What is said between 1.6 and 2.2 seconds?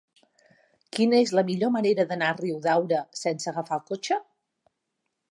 manera